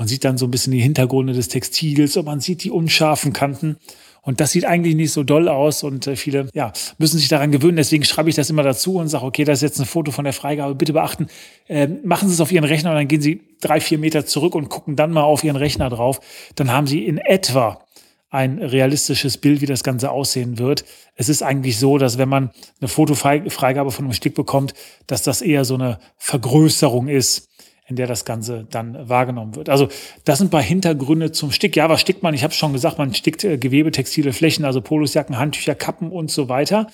und 0.00 0.08
sieht 0.08 0.24
dann 0.24 0.38
so 0.38 0.46
ein 0.46 0.50
bisschen 0.50 0.72
die 0.72 0.80
Hintergründe 0.80 1.34
des 1.34 1.48
Textils 1.48 2.16
und 2.16 2.24
man 2.24 2.40
sieht 2.40 2.64
die 2.64 2.70
unscharfen 2.70 3.34
Kanten. 3.34 3.76
Und 4.22 4.40
das 4.40 4.50
sieht 4.50 4.64
eigentlich 4.64 4.94
nicht 4.94 5.12
so 5.12 5.24
doll 5.24 5.46
aus 5.46 5.82
und 5.82 6.06
äh, 6.06 6.16
viele 6.16 6.48
ja, 6.54 6.72
müssen 6.96 7.18
sich 7.18 7.28
daran 7.28 7.52
gewöhnen. 7.52 7.76
Deswegen 7.76 8.04
schreibe 8.04 8.30
ich 8.30 8.34
das 8.34 8.48
immer 8.48 8.62
dazu 8.62 8.96
und 8.96 9.08
sage, 9.08 9.26
okay, 9.26 9.44
das 9.44 9.58
ist 9.58 9.62
jetzt 9.62 9.78
ein 9.78 9.84
Foto 9.84 10.10
von 10.10 10.24
der 10.24 10.32
Freigabe. 10.32 10.74
Bitte 10.74 10.94
beachten, 10.94 11.26
äh, 11.68 11.86
machen 11.86 12.28
Sie 12.28 12.34
es 12.34 12.40
auf 12.40 12.50
Ihren 12.50 12.64
Rechner 12.64 12.90
und 12.90 12.96
dann 12.96 13.08
gehen 13.08 13.20
Sie 13.20 13.42
drei, 13.60 13.78
vier 13.78 13.98
Meter 13.98 14.24
zurück 14.24 14.54
und 14.54 14.70
gucken 14.70 14.96
dann 14.96 15.10
mal 15.10 15.22
auf 15.22 15.44
Ihren 15.44 15.56
Rechner 15.56 15.90
drauf. 15.90 16.20
Dann 16.54 16.72
haben 16.72 16.86
Sie 16.86 17.04
in 17.04 17.18
etwa 17.18 17.84
ein 18.30 18.58
realistisches 18.58 19.36
Bild, 19.36 19.60
wie 19.60 19.66
das 19.66 19.82
Ganze 19.82 20.10
aussehen 20.10 20.58
wird. 20.58 20.86
Es 21.14 21.28
ist 21.28 21.42
eigentlich 21.42 21.78
so, 21.78 21.98
dass 21.98 22.16
wenn 22.16 22.28
man 22.28 22.52
eine 22.80 22.88
Fotofreigabe 22.88 23.90
von 23.90 24.06
einem 24.06 24.14
Stück 24.14 24.34
bekommt, 24.34 24.72
dass 25.06 25.22
das 25.22 25.42
eher 25.42 25.66
so 25.66 25.74
eine 25.74 25.98
Vergrößerung 26.16 27.08
ist 27.08 27.49
in 27.90 27.96
der 27.96 28.06
das 28.06 28.24
Ganze 28.24 28.66
dann 28.70 29.08
wahrgenommen 29.08 29.56
wird. 29.56 29.68
Also 29.68 29.88
das 30.24 30.38
sind 30.38 30.46
ein 30.46 30.50
paar 30.50 30.62
Hintergründe 30.62 31.32
zum 31.32 31.50
Stick. 31.50 31.76
Ja, 31.76 31.90
was 31.90 32.00
stickt 32.00 32.22
man? 32.22 32.32
Ich 32.34 32.44
habe 32.44 32.54
schon 32.54 32.72
gesagt, 32.72 32.98
man 32.98 33.12
stickt 33.12 33.44
äh, 33.44 33.58
Gewebe, 33.58 33.90
textile 33.90 34.32
Flächen, 34.32 34.64
also 34.64 34.80
Polusjacken, 34.80 35.36
Handtücher, 35.36 35.74
Kappen 35.74 36.10
und 36.10 36.30
so 36.30 36.48
weiter. 36.48 36.86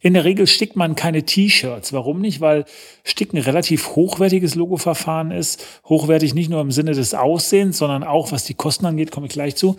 In 0.00 0.14
der 0.14 0.24
Regel 0.24 0.46
stickt 0.46 0.76
man 0.76 0.94
keine 0.94 1.24
T-Shirts. 1.24 1.92
Warum 1.92 2.20
nicht? 2.20 2.40
Weil 2.40 2.64
Stick 3.02 3.32
ein 3.32 3.38
relativ 3.38 3.96
hochwertiges 3.96 4.54
Logoverfahren 4.54 5.32
ist. 5.32 5.64
Hochwertig 5.88 6.32
nicht 6.32 6.48
nur 6.48 6.60
im 6.60 6.70
Sinne 6.70 6.92
des 6.92 7.12
Aussehens, 7.12 7.78
sondern 7.78 8.04
auch 8.04 8.30
was 8.30 8.44
die 8.44 8.54
Kosten 8.54 8.86
angeht, 8.86 9.10
komme 9.10 9.26
ich 9.26 9.32
gleich 9.32 9.56
zu. 9.56 9.76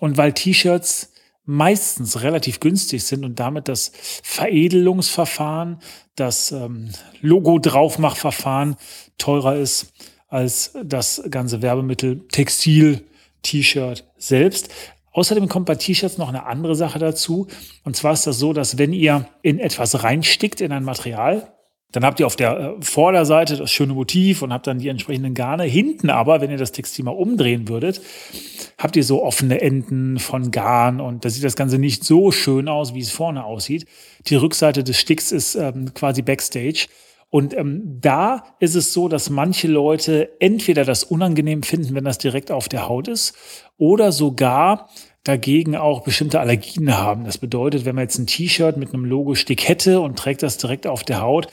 Und 0.00 0.16
weil 0.16 0.32
T-Shirts 0.32 1.12
meistens 1.46 2.22
relativ 2.22 2.60
günstig 2.60 3.04
sind 3.04 3.24
und 3.24 3.40
damit 3.40 3.68
das 3.68 3.92
Veredelungsverfahren, 4.22 5.78
das 6.16 6.52
ähm, 6.52 6.90
Logo-Draufmachverfahren 7.22 8.76
teurer 9.16 9.56
ist 9.56 9.92
als 10.28 10.72
das 10.84 11.22
ganze 11.30 11.62
Werbemittel 11.62 12.26
Textil, 12.28 13.04
T-Shirt 13.42 14.04
selbst. 14.18 14.68
Außerdem 15.12 15.48
kommt 15.48 15.66
bei 15.66 15.76
T-Shirts 15.76 16.18
noch 16.18 16.28
eine 16.28 16.44
andere 16.44 16.74
Sache 16.74 16.98
dazu. 16.98 17.46
Und 17.84 17.96
zwar 17.96 18.12
ist 18.12 18.26
das 18.26 18.38
so, 18.38 18.52
dass 18.52 18.76
wenn 18.76 18.92
ihr 18.92 19.28
in 19.40 19.58
etwas 19.58 20.02
reinstickt, 20.02 20.60
in 20.60 20.72
ein 20.72 20.84
Material, 20.84 21.55
dann 21.96 22.04
habt 22.04 22.20
ihr 22.20 22.26
auf 22.26 22.36
der 22.36 22.58
äh, 22.58 22.82
Vorderseite 22.82 23.56
das 23.56 23.70
schöne 23.72 23.94
Motiv 23.94 24.42
und 24.42 24.52
habt 24.52 24.66
dann 24.66 24.78
die 24.78 24.88
entsprechenden 24.88 25.32
Garne. 25.32 25.64
Hinten 25.64 26.10
aber, 26.10 26.42
wenn 26.42 26.50
ihr 26.50 26.58
das 26.58 26.72
Textil 26.72 27.06
mal 27.06 27.12
umdrehen 27.12 27.68
würdet, 27.68 28.02
habt 28.76 28.96
ihr 28.96 29.04
so 29.04 29.22
offene 29.22 29.62
Enden 29.62 30.18
von 30.18 30.50
Garn 30.50 31.00
und 31.00 31.24
da 31.24 31.30
sieht 31.30 31.42
das 31.42 31.56
Ganze 31.56 31.78
nicht 31.78 32.04
so 32.04 32.32
schön 32.32 32.68
aus, 32.68 32.92
wie 32.92 33.00
es 33.00 33.10
vorne 33.10 33.44
aussieht. 33.44 33.86
Die 34.26 34.34
Rückseite 34.34 34.84
des 34.84 34.98
Sticks 34.98 35.32
ist 35.32 35.54
ähm, 35.54 35.94
quasi 35.94 36.20
Backstage. 36.20 36.88
Und 37.30 37.56
ähm, 37.56 37.98
da 38.00 38.44
ist 38.60 38.74
es 38.74 38.92
so, 38.92 39.08
dass 39.08 39.30
manche 39.30 39.66
Leute 39.66 40.30
entweder 40.38 40.84
das 40.84 41.02
unangenehm 41.02 41.62
finden, 41.62 41.94
wenn 41.94 42.04
das 42.04 42.18
direkt 42.18 42.50
auf 42.50 42.68
der 42.68 42.88
Haut 42.88 43.08
ist, 43.08 43.34
oder 43.78 44.12
sogar 44.12 44.90
dagegen 45.24 45.76
auch 45.76 46.02
bestimmte 46.02 46.40
Allergien 46.40 46.96
haben. 46.96 47.24
Das 47.24 47.38
bedeutet, 47.38 47.84
wenn 47.84 47.94
man 47.94 48.04
jetzt 48.04 48.18
ein 48.18 48.26
T-Shirt 48.26 48.76
mit 48.76 48.92
einem 48.92 49.06
Logo-Stick 49.06 49.66
hätte 49.66 50.00
und 50.00 50.18
trägt 50.18 50.42
das 50.42 50.58
direkt 50.58 50.86
auf 50.86 51.02
der 51.02 51.20
Haut, 51.20 51.48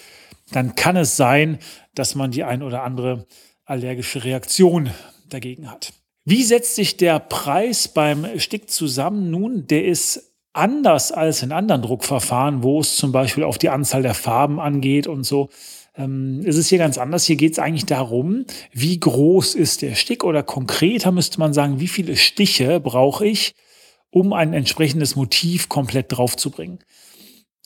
dann 0.52 0.76
kann 0.76 0.96
es 0.96 1.18
sein, 1.18 1.60
dass 1.96 2.16
man 2.16 2.32
die 2.32 2.44
ein 2.44 2.64
oder 2.64 2.84
andere 2.84 3.26
allergische 3.66 4.24
Reaktion 4.24 4.92
dagegen 5.30 5.70
hat. 5.72 5.94
Wie 6.26 6.44
setzt 6.44 6.76
sich 6.76 6.98
der 6.98 7.20
Preis 7.20 7.88
beim 7.88 8.40
Stick 8.40 8.70
zusammen? 8.70 9.30
Nun, 9.30 9.68
der 9.68 9.86
ist 9.86 10.34
anders 10.54 11.12
als 11.12 11.44
in 11.44 11.52
anderen 11.52 11.82
Druckverfahren, 11.82 12.64
wo 12.64 12.80
es 12.80 12.96
zum 12.96 13.12
Beispiel 13.12 13.44
auf 13.44 13.58
die 13.58 13.70
Anzahl 13.70 14.04
der 14.04 14.14
Farben 14.14 14.60
angeht 14.60 15.08
und 15.08 15.24
so. 15.24 15.50
Ähm, 15.96 16.42
es 16.46 16.56
ist 16.56 16.70
hier 16.70 16.78
ganz 16.78 16.98
anders. 16.98 17.26
Hier 17.26 17.36
geht 17.36 17.54
es 17.54 17.60
eigentlich 17.60 17.86
darum, 17.86 18.46
wie 18.72 19.00
groß 19.00 19.56
ist 19.56 19.82
der 19.82 19.96
Stick 19.96 20.24
oder 20.24 20.44
konkreter 20.44 21.12
müsste 21.12 21.40
man 21.40 21.54
sagen, 21.54 21.80
wie 21.80 21.88
viele 21.88 22.16
Stiche 22.16 22.80
brauche 22.80 23.26
ich, 23.26 23.56
um 24.10 24.32
ein 24.32 24.54
entsprechendes 24.54 25.16
Motiv 25.16 25.70
komplett 25.70 26.12
draufzubringen. 26.12 26.80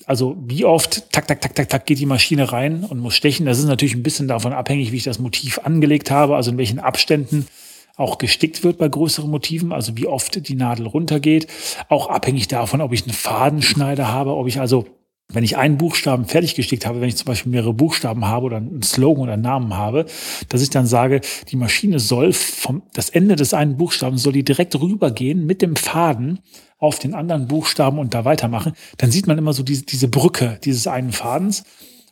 Also 0.05 0.37
wie 0.45 0.63
oft, 0.63 1.11
tak, 1.11 1.27
tak, 1.27 1.41
tak, 1.41 1.55
tak, 1.55 1.69
tak, 1.69 1.85
geht 1.85 1.99
die 1.99 2.05
Maschine 2.05 2.51
rein 2.51 2.83
und 2.83 2.99
muss 2.99 3.15
stechen. 3.15 3.45
Das 3.45 3.59
ist 3.59 3.65
natürlich 3.65 3.95
ein 3.95 4.03
bisschen 4.03 4.27
davon 4.27 4.53
abhängig, 4.53 4.91
wie 4.91 4.97
ich 4.97 5.03
das 5.03 5.19
Motiv 5.19 5.59
angelegt 5.59 6.11
habe, 6.11 6.35
also 6.35 6.51
in 6.51 6.57
welchen 6.57 6.79
Abständen 6.79 7.47
auch 7.95 8.19
gestickt 8.19 8.63
wird 8.63 8.77
bei 8.77 8.87
größeren 8.87 9.29
Motiven, 9.29 9.73
also 9.73 9.97
wie 9.97 10.05
oft 10.05 10.47
die 10.47 10.55
Nadel 10.55 10.85
runtergeht. 10.85 11.47
Auch 11.89 12.09
abhängig 12.09 12.47
davon, 12.47 12.79
ob 12.79 12.93
ich 12.93 13.03
einen 13.03 13.13
Fadenschneider 13.13 14.07
habe, 14.07 14.35
ob 14.35 14.47
ich 14.47 14.59
also 14.59 14.85
wenn 15.31 15.43
ich 15.43 15.57
einen 15.57 15.77
Buchstaben 15.77 16.25
fertig 16.25 16.55
gestickt 16.55 16.85
habe, 16.85 17.01
wenn 17.01 17.09
ich 17.09 17.17
zum 17.17 17.25
Beispiel 17.25 17.51
mehrere 17.51 17.73
Buchstaben 17.73 18.25
habe 18.25 18.45
oder 18.45 18.57
einen 18.57 18.81
Slogan 18.81 19.23
oder 19.23 19.33
einen 19.33 19.41
Namen 19.41 19.75
habe, 19.75 20.05
dass 20.47 20.61
ich 20.61 20.69
dann 20.69 20.87
sage, 20.87 21.19
die 21.49 21.57
Maschine 21.57 21.99
soll 21.99 22.31
vom, 22.31 22.83
das 22.93 23.09
Ende 23.09 23.35
des 23.35 23.53
einen 23.53 23.75
Buchstabens 23.75 24.23
soll 24.23 24.33
die 24.33 24.45
direkt 24.45 24.79
rübergehen 24.79 25.45
mit 25.45 25.61
dem 25.61 25.75
Faden 25.75 26.39
auf 26.79 26.99
den 26.99 27.13
anderen 27.13 27.47
Buchstaben 27.47 27.99
und 27.99 28.13
da 28.13 28.23
weitermachen, 28.23 28.73
dann 28.97 29.11
sieht 29.11 29.27
man 29.27 29.37
immer 29.37 29.53
so 29.53 29.63
diese, 29.63 29.83
diese 29.83 30.07
Brücke 30.07 30.59
dieses 30.63 30.87
einen 30.87 31.11
Fadens. 31.11 31.63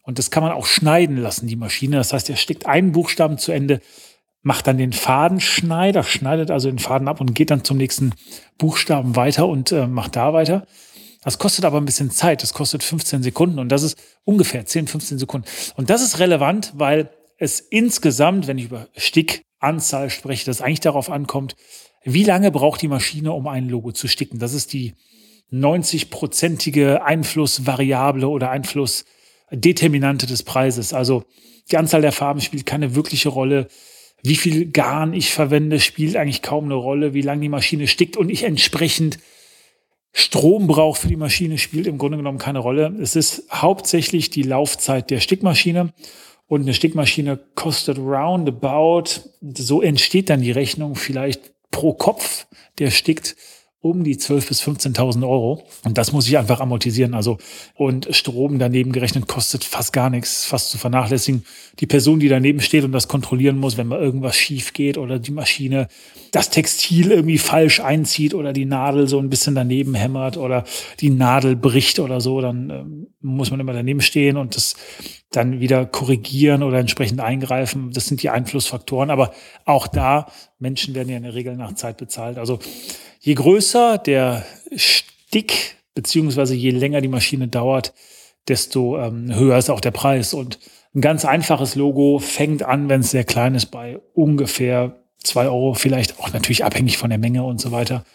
Und 0.01 0.19
das 0.19 0.29
kann 0.29 0.43
man 0.43 0.51
auch 0.51 0.65
schneiden 0.65 1.17
lassen, 1.17 1.48
die 1.48 1.55
Maschine. 1.55 1.98
Das 1.98 2.13
heißt, 2.13 2.29
er 2.29 2.36
steckt 2.36 2.65
einen 2.67 2.91
Buchstaben 2.91 3.38
zu 3.38 3.51
Ende, 3.51 3.79
macht 4.43 4.67
dann 4.67 4.77
den 4.77 4.93
Fadenschneider, 4.93 6.03
schneidet 6.03 6.51
also 6.51 6.69
den 6.69 6.79
Faden 6.79 7.07
ab 7.07 7.22
und 7.22 7.34
geht 7.34 7.50
dann 7.50 7.63
zum 7.63 7.77
nächsten 7.77 8.13
Buchstaben 8.57 9.15
weiter 9.15 9.48
und 9.48 9.72
äh, 9.72 9.88
macht 9.88 10.15
da 10.15 10.34
weiter. 10.34 10.67
Das 11.25 11.39
kostet 11.39 11.65
aber 11.65 11.82
ein 11.82 11.86
bisschen 11.86 12.12
Zeit. 12.12 12.44
Das 12.44 12.53
kostet 12.53 12.84
15 12.84 13.24
Sekunden 13.24 13.58
und 13.58 13.70
das 13.70 13.82
ist 13.82 13.98
ungefähr 14.24 14.65
10, 14.65 14.88
15 14.88 15.17
Sekunden. 15.17 15.48
Und 15.75 15.89
das 15.89 16.03
ist 16.03 16.20
relevant, 16.20 16.74
weil 16.75 17.10
es 17.38 17.60
insgesamt, 17.60 18.46
wenn 18.48 18.60
ich 18.60 18.65
über 18.65 18.88
Stickanzahl 18.96 20.12
spreche, 20.12 20.46
das 20.46 20.62
eigentlich 20.62 20.82
darauf 20.82 21.10
ankommt, 21.10 21.55
wie 22.03 22.24
lange 22.24 22.51
braucht 22.51 22.84
die 22.84 22.88
Maschine, 22.88 23.34
um 23.34 23.48
ein 23.48 23.67
Logo 23.67 23.91
zu 23.91 24.08
sticken. 24.08 24.38
Das 24.38 24.53
ist 24.53 24.72
die 24.72 24.94
90-prozentige 25.51 26.98
Einflussvariable 26.98 28.27
oder 28.27 28.51
Einflussdeterminante 28.51 30.27
des 30.27 30.44
Preises. 30.44 30.94
Also 30.94 31.24
die 31.72 31.77
Anzahl 31.77 32.01
der 32.01 32.12
Farben 32.12 32.41
spielt 32.41 32.67
keine 32.67 32.94
wirkliche 32.94 33.29
Rolle. 33.29 33.67
Wie 34.22 34.36
viel 34.36 34.70
Garn 34.70 35.13
ich 35.13 35.32
verwende, 35.32 35.79
spielt 35.79 36.17
eigentlich 36.17 36.44
kaum 36.44 36.65
eine 36.65 36.75
Rolle. 36.75 37.15
Wie 37.15 37.22
lange 37.22 37.41
die 37.41 37.50
Maschine 37.50 37.88
stickt 37.88 38.15
und 38.15 38.29
ich 38.29 38.44
entsprechend 38.44 39.17
Strombrauch 40.17 40.95
für 40.95 41.10
die 41.10 41.17
Maschine 41.17 41.57
spielt 41.57 41.88
im 41.88 41.98
Grunde 41.98 42.15
genommen 42.15 42.38
keine 42.38 42.60
Rolle. 42.60 42.95
Es 43.01 43.17
ist 43.17 43.43
hauptsächlich 43.51 44.29
die 44.29 44.43
Laufzeit 44.43 45.10
der 45.10 45.19
Stickmaschine. 45.19 45.93
Und 46.48 46.62
eine 46.62 46.74
Stickmaschine 46.74 47.38
kostet 47.55 47.98
roundabout, 47.98 49.10
so 49.41 49.81
entsteht 49.81 50.29
dann 50.29 50.41
die 50.41 50.51
Rechnung 50.51 50.95
vielleicht 50.95 51.51
pro 51.69 51.93
Kopf, 51.93 52.48
der 52.79 52.91
stickt, 52.91 53.36
um 53.86 54.04
die 54.04 54.15
12.000 54.15 54.48
bis 54.48 54.63
15.000 54.63 55.30
Euro. 55.30 55.63
Und 55.84 56.00
das 56.00 56.12
muss 56.12 56.27
ich 56.27 56.39
einfach 56.39 56.60
amortisieren. 56.60 57.13
Also, 57.13 57.38
und 57.75 58.08
Strom 58.15 58.58
daneben 58.58 58.92
gerechnet 58.92 59.27
kostet 59.27 59.63
fast 59.63 59.94
gar 59.94 60.10
nichts, 60.10 60.44
fast 60.44 60.72
zu 60.72 60.80
vernachlässigen. 60.80 61.46
Die 61.80 61.86
Person, 61.86 62.20
die 62.20 62.27
daneben 62.27 62.62
steht 62.62 62.84
und 62.84 62.94
das 62.94 63.08
kontrollieren 63.08 63.60
muss, 63.60 63.77
wenn 63.77 63.86
mal 63.86 64.00
irgendwas 64.00 64.38
schief 64.38 64.74
geht 64.74 64.98
oder 64.98 65.20
die 65.20 65.32
Maschine 65.32 65.88
das 66.32 66.50
Textil 66.50 67.12
irgendwie 67.12 67.38
falsch 67.38 67.80
einzieht 67.80 68.34
oder 68.34 68.54
die 68.54 68.65
Nadel 68.65 69.08
so 69.08 69.20
ein 69.20 69.30
bisschen 69.30 69.54
daneben 69.54 69.94
hämmert 69.94 70.36
oder 70.36 70.63
die 71.00 71.12
Nadel 71.12 71.56
bricht 71.56 72.00
oder 72.00 72.22
so, 72.22 72.42
dann 72.42 72.70
ähm, 72.72 73.08
muss 73.22 73.51
man 73.51 73.60
immer 73.60 73.74
daneben 73.74 74.01
stehen 74.01 74.36
und 74.36 74.56
das 74.56 74.75
dann 75.32 75.60
wieder 75.60 75.86
korrigieren 75.86 76.63
oder 76.63 76.80
entsprechend 76.80 77.20
eingreifen. 77.20 77.92
Das 77.92 78.08
sind 78.08 78.24
die 78.24 78.30
Einflussfaktoren. 78.30 79.10
Aber 79.10 79.34
auch 79.65 79.88
da, 79.88 80.27
Menschen 80.60 80.96
werden 80.96 81.10
ja 81.10 81.18
in 81.18 81.24
der 81.24 81.36
Regel 81.36 81.56
nach 81.56 81.75
Zeit 81.75 81.98
bezahlt. 81.98 82.38
Also 82.38 82.60
Je 83.25 83.34
größer 83.34 83.98
der 83.98 84.46
Stick, 84.75 85.77
beziehungsweise 85.96 86.53
je 86.53 86.70
länger 86.70 87.01
die 87.01 87.08
Maschine 87.08 87.48
dauert, 87.48 87.91
desto 88.48 89.00
ähm, 89.00 89.34
höher 89.34 89.58
ist 89.58 89.72
auch 89.72 89.79
der 89.79 89.89
Preis. 89.89 90.36
Und 90.36 90.60
ein 90.94 91.01
ganz 91.01 91.25
einfaches 91.25 91.74
Logo 91.74 92.20
fängt 92.20 92.62
an, 92.62 92.88
wenn 92.88 93.01
es 93.01 93.10
sehr 93.10 93.24
klein 93.24 93.55
ist, 93.55 93.72
bei 93.72 93.98
ungefähr 94.13 95.01
zwei 95.24 95.48
Euro, 95.48 95.74
vielleicht 95.74 96.20
auch 96.20 96.34
natürlich 96.34 96.63
abhängig 96.63 97.00
von 97.00 97.10
der 97.10 97.17
Menge 97.17 97.41
und 97.41 97.60
so 97.60 97.72
weiter. 97.72 98.05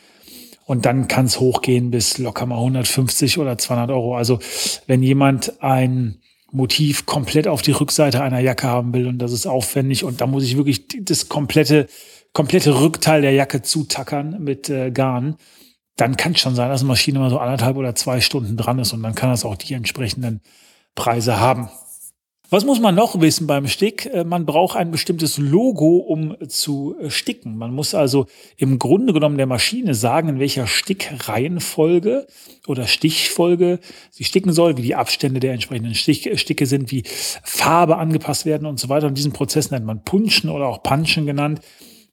Und 0.65 0.87
dann 0.87 1.09
kann 1.09 1.27
es 1.27 1.41
hochgehen 1.41 1.91
bis 1.91 2.19
locker 2.19 2.47
mal 2.47 2.59
150 2.59 3.39
oder 3.39 3.59
200 3.59 3.91
Euro. 3.91 4.15
Also 4.15 4.39
wenn 4.87 5.03
jemand 5.03 5.61
ein 5.61 6.21
Motiv 6.53 7.07
komplett 7.07 7.49
auf 7.49 7.63
die 7.63 7.73
Rückseite 7.73 8.23
einer 8.23 8.39
Jacke 8.39 8.69
haben 8.69 8.95
will 8.95 9.09
und 9.09 9.19
das 9.19 9.33
ist 9.33 9.47
aufwendig 9.47 10.05
und 10.05 10.21
da 10.21 10.29
muss 10.29 10.45
ich 10.45 10.57
wirklich 10.57 10.87
das 11.05 11.29
komplette 11.29 11.89
komplette 12.33 12.81
Rückteil 12.81 13.23
der 13.23 13.33
Jacke 13.33 13.63
zutackern 13.63 14.43
mit 14.43 14.69
äh, 14.71 14.91
Garn, 14.91 15.37
dann 15.97 16.17
kann 16.17 16.33
es 16.33 16.41
schon 16.41 16.55
sein, 16.55 16.71
dass 16.71 16.81
eine 16.81 16.89
Maschine 16.89 17.19
mal 17.19 17.31
so 17.31 17.39
anderthalb 17.39 17.77
oder 17.77 17.95
zwei 17.95 18.21
Stunden 18.21 18.57
dran 18.57 18.79
ist 18.79 18.93
und 18.93 19.03
dann 19.03 19.15
kann 19.15 19.31
das 19.31 19.45
auch 19.45 19.57
die 19.57 19.75
entsprechenden 19.75 20.41
Preise 20.95 21.39
haben. 21.39 21.69
Was 22.53 22.65
muss 22.65 22.81
man 22.81 22.97
noch 22.97 23.21
wissen 23.21 23.47
beim 23.47 23.69
Stick? 23.69 24.07
Äh, 24.07 24.25
man 24.25 24.45
braucht 24.45 24.77
ein 24.77 24.91
bestimmtes 24.91 25.39
Logo, 25.39 25.99
um 25.99 26.37
zu 26.49 26.97
äh, 27.01 27.09
sticken. 27.09 27.57
Man 27.57 27.73
muss 27.73 27.95
also 27.95 28.27
im 28.57 28.81
Grunde 28.81 29.13
genommen 29.13 29.37
der 29.37 29.47
Maschine 29.47 29.95
sagen, 29.95 30.29
in 30.29 30.39
welcher 30.41 30.67
Stickreihenfolge 30.67 32.27
oder 32.67 32.89
Stichfolge 32.89 33.79
sie 34.11 34.25
sticken 34.25 34.53
soll, 34.53 34.77
wie 34.77 34.83
die 34.83 34.97
Abstände 34.97 35.39
der 35.39 35.53
entsprechenden 35.53 35.95
Sticke 35.95 36.67
sind, 36.67 36.91
wie 36.91 37.05
Farbe 37.45 37.99
angepasst 37.99 38.47
werden 38.47 38.67
und 38.67 38.81
so 38.81 38.89
weiter. 38.89 39.07
Und 39.07 39.17
diesen 39.17 39.33
Prozess 39.33 39.71
nennt 39.71 39.87
man 39.87 40.03
Punchen 40.03 40.51
oder 40.51 40.67
auch 40.67 40.83
Punchen 40.83 41.27
genannt. 41.27 41.61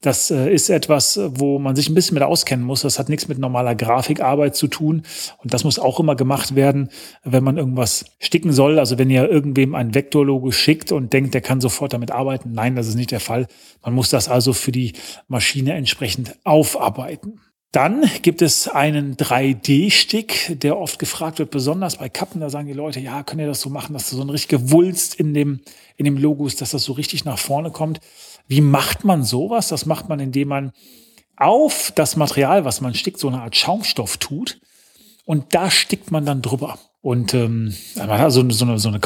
Das 0.02 0.30
äh, 0.30 0.54
ist 0.54 0.70
etwas, 0.70 1.20
wo 1.34 1.58
man 1.58 1.76
sich 1.76 1.90
ein 1.90 1.96
bisschen 1.96 2.14
mit 2.14 2.24
auskennen 2.24 2.66
muss. 2.66 2.82
Das 2.82 3.00
hat 3.00 3.10
nichts 3.10 3.28
mit 3.28 3.40
normaler 3.40 3.76
Grafikarbeit 3.76 4.56
zu 4.56 4.68
tun. 4.68 5.04
Und 5.44 5.54
das 5.54 5.64
muss 5.64 5.80
auch 5.80 6.00
immer 6.00 6.16
gemacht 6.16 6.56
werden, 6.56 6.90
wenn 7.24 7.44
man 7.44 7.58
irgendwas 7.58 8.06
sticken 8.20 8.52
soll. 8.52 8.78
Also 8.78 8.98
wenn 8.98 9.10
ihr 9.10 9.30
irgendwem 9.30 9.74
ein 9.76 9.96
Vektorlogo 9.96 10.52
schickt 10.52 10.92
und 10.92 11.14
denkt, 11.14 11.34
der 11.34 11.42
kann 11.42 11.62
sofort 11.62 11.94
damit 11.94 12.12
arbeiten. 12.12 12.52
Nein, 12.52 12.76
das 12.76 12.88
ist 12.88 12.96
nicht 12.96 13.12
der 13.12 13.20
Fall. 13.20 13.48
Man 13.84 13.94
muss 13.94 14.10
das 14.10 14.30
also 14.30 14.54
für 14.54 14.72
die 14.72 14.94
Maschine 15.28 15.74
entsprechend 15.74 16.38
aufarbeiten. 16.44 17.42
Dann 17.74 18.10
gibt 18.22 18.42
es 18.42 18.68
einen 18.70 19.18
3D-Stick, 19.18 20.60
der 20.62 20.78
oft 20.78 21.00
gefragt 21.00 21.40
wird, 21.40 21.52
besonders 21.52 21.98
bei 21.98 22.08
Kappen. 22.08 22.40
Da 22.40 22.50
sagen 22.50 22.68
die 22.68 22.74
Leute, 22.74 23.00
ja, 23.00 23.24
könnt 23.24 23.42
ihr 23.42 23.48
das 23.48 23.62
so 23.62 23.70
machen, 23.70 23.94
dass 23.94 24.10
so 24.10 24.22
ein 24.22 24.30
richtige 24.30 24.72
Wulst 24.72 25.16
in 25.16 25.34
dem, 25.34 25.60
in 25.98 26.06
dem 26.06 26.18
Logo 26.18 26.48
ist, 26.48 26.62
dass 26.62 26.72
das 26.72 26.84
so 26.84 26.94
richtig 26.94 27.26
nach 27.26 27.38
vorne 27.38 27.72
kommt. 27.72 28.00
Wie 28.48 28.62
macht 28.62 29.04
man 29.04 29.24
sowas? 29.24 29.68
Das 29.68 29.86
macht 29.86 30.10
man, 30.10 30.20
indem 30.20 30.48
man 30.50 30.72
auf 31.36 31.92
das 31.96 32.16
Material, 32.16 32.66
was 32.66 32.82
man 32.82 32.94
stickt, 32.94 33.20
so 33.20 33.28
eine 33.28 33.42
Art 33.42 33.56
Schaumstoff 33.56 34.18
tut. 34.18 34.60
Und 35.26 35.54
da 35.54 35.70
stickt 35.70 36.12
man 36.12 36.26
dann 36.26 36.42
drüber. 36.42 36.80
Und 37.02 37.34
ähm, 37.34 37.74
also 37.96 38.42
so 38.50 38.66
eine, 38.66 38.80
so 38.80 38.90
eine, 38.90 39.00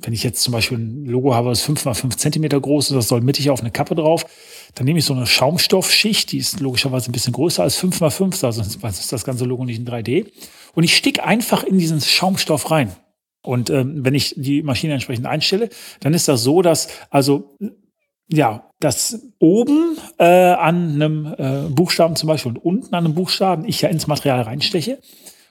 wenn 0.00 0.12
ich 0.12 0.22
jetzt 0.22 0.42
zum 0.42 0.52
Beispiel 0.52 0.78
ein 0.78 1.04
Logo 1.04 1.34
habe, 1.34 1.50
das 1.50 1.60
fünf 1.60 1.84
mal 1.84 1.94
fünf 1.94 2.16
Zentimeter 2.16 2.60
groß 2.60 2.90
ist, 2.90 2.96
das 2.96 3.08
soll 3.08 3.20
mittig 3.20 3.50
auf 3.50 3.60
eine 3.60 3.70
Kappe 3.70 3.94
drauf, 3.94 4.24
dann 4.74 4.86
nehme 4.86 4.98
ich 4.98 5.04
so 5.04 5.14
eine 5.14 5.26
Schaumstoffschicht, 5.26 6.32
die 6.32 6.38
ist 6.38 6.60
logischerweise 6.60 7.10
ein 7.10 7.12
bisschen 7.12 7.32
größer 7.32 7.62
als 7.62 7.76
fünf 7.76 8.00
mal 8.00 8.10
fünf, 8.10 8.42
also 8.42 8.60
ist 8.60 9.12
das 9.12 9.24
ganze 9.24 9.44
Logo 9.44 9.64
nicht 9.64 9.78
in 9.78 9.86
3D. 9.86 10.26
Und 10.74 10.84
ich 10.84 10.96
stick 10.96 11.24
einfach 11.24 11.62
in 11.62 11.78
diesen 11.78 12.00
Schaumstoff 12.00 12.70
rein. 12.70 12.92
Und 13.42 13.68
ähm, 13.70 14.04
wenn 14.04 14.14
ich 14.14 14.34
die 14.36 14.62
Maschine 14.62 14.94
entsprechend 14.94 15.26
einstelle, 15.26 15.68
dann 16.00 16.14
ist 16.14 16.28
das 16.28 16.42
so, 16.42 16.62
dass 16.62 16.88
also 17.10 17.56
ja, 18.28 18.70
dass 18.80 19.20
oben 19.38 19.98
äh, 20.18 20.24
an 20.24 20.94
einem 20.94 21.34
äh, 21.36 21.68
Buchstaben 21.70 22.16
zum 22.16 22.28
Beispiel 22.28 22.52
und 22.52 22.58
unten 22.58 22.94
an 22.94 23.04
einem 23.04 23.14
Buchstaben 23.14 23.64
ich 23.66 23.82
ja 23.82 23.88
ins 23.88 24.06
Material 24.06 24.42
reinsteche 24.42 24.98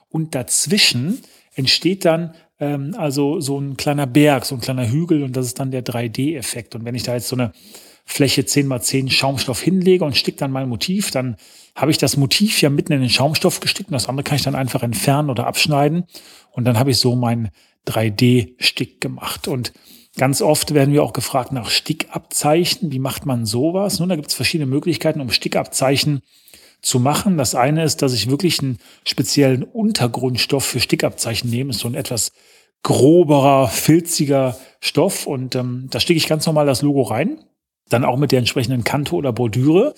und 0.09 0.35
dazwischen 0.35 1.21
entsteht 1.55 2.05
dann 2.05 2.33
ähm, 2.59 2.95
also 2.97 3.39
so 3.39 3.59
ein 3.59 3.77
kleiner 3.77 4.07
Berg, 4.07 4.45
so 4.45 4.55
ein 4.55 4.61
kleiner 4.61 4.89
Hügel 4.89 5.23
und 5.23 5.35
das 5.35 5.47
ist 5.47 5.59
dann 5.59 5.71
der 5.71 5.83
3D-Effekt. 5.83 6.75
Und 6.75 6.85
wenn 6.85 6.95
ich 6.95 7.03
da 7.03 7.13
jetzt 7.13 7.27
so 7.27 7.35
eine 7.35 7.51
Fläche 8.05 8.45
10 8.45 8.67
mal 8.67 8.81
10 8.81 9.09
Schaumstoff 9.09 9.61
hinlege 9.61 10.03
und 10.03 10.17
stick 10.17 10.37
dann 10.37 10.51
mein 10.51 10.67
Motiv, 10.67 11.11
dann 11.11 11.37
habe 11.75 11.91
ich 11.91 11.97
das 11.97 12.17
Motiv 12.17 12.61
ja 12.61 12.69
mitten 12.69 12.91
in 12.91 13.01
den 13.01 13.09
Schaumstoff 13.09 13.59
gestickt 13.59 13.89
und 13.89 13.93
das 13.93 14.09
andere 14.09 14.23
kann 14.23 14.35
ich 14.35 14.43
dann 14.43 14.55
einfach 14.55 14.83
entfernen 14.83 15.29
oder 15.29 15.47
abschneiden 15.47 16.05
und 16.51 16.65
dann 16.65 16.77
habe 16.77 16.91
ich 16.91 16.97
so 16.97 17.15
mein 17.15 17.49
3D-Stick 17.87 19.01
gemacht. 19.01 19.47
Und 19.47 19.73
Ganz 20.17 20.41
oft 20.41 20.73
werden 20.73 20.93
wir 20.93 21.03
auch 21.03 21.13
gefragt 21.13 21.51
nach 21.51 21.69
Stickabzeichen. 21.69 22.91
Wie 22.91 22.99
macht 22.99 23.25
man 23.25 23.45
sowas? 23.45 23.99
Nun, 23.99 24.09
da 24.09 24.15
gibt 24.15 24.27
es 24.27 24.35
verschiedene 24.35 24.69
Möglichkeiten, 24.69 25.21
um 25.21 25.31
Stickabzeichen 25.31 26.21
zu 26.81 26.99
machen. 26.99 27.37
Das 27.37 27.55
eine 27.55 27.83
ist, 27.83 28.01
dass 28.03 28.13
ich 28.13 28.29
wirklich 28.29 28.59
einen 28.59 28.77
speziellen 29.05 29.63
Untergrundstoff 29.63 30.65
für 30.65 30.79
Stickabzeichen 30.79 31.49
nehme. 31.49 31.69
Das 31.69 31.77
ist 31.77 31.81
so 31.81 31.87
ein 31.87 31.95
etwas 31.95 32.31
groberer, 32.83 33.67
filziger 33.69 34.57
Stoff. 34.81 35.25
Und 35.25 35.55
ähm, 35.55 35.87
da 35.89 35.99
stecke 35.99 36.17
ich 36.17 36.27
ganz 36.27 36.45
normal 36.45 36.67
das 36.67 36.83
Logo 36.83 37.01
rein. 37.01 37.39
Dann 37.89 38.05
auch 38.05 38.17
mit 38.17 38.31
der 38.31 38.39
entsprechenden 38.39 38.83
Kante 38.83 39.15
oder 39.15 39.33
Bordüre 39.33 39.95